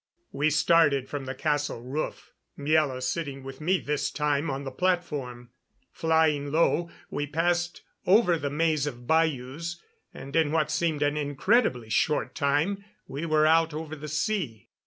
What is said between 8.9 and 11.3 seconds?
bayous, and in what seemed an